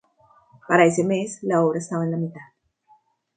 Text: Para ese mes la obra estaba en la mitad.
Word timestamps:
Para 0.67 0.87
ese 0.87 1.03
mes 1.03 1.37
la 1.43 1.61
obra 1.61 1.77
estaba 1.77 2.03
en 2.05 2.09
la 2.09 2.17
mitad. 2.17 2.41